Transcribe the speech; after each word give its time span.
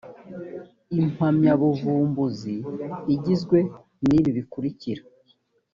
impamyabuvumbuzi 0.99 2.55
igizwe 3.15 3.57
n 4.07 4.09
ibi 4.17 4.29
bikurikira 4.37 5.01